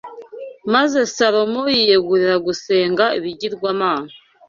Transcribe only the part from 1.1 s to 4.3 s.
Salomo yiyegurira gusenga ibigirwamana